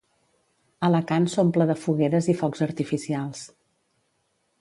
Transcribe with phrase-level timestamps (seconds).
[0.87, 3.45] Alacant s'omple de fogueres i focs artificials.